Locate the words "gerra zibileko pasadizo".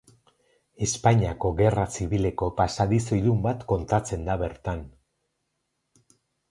1.59-3.21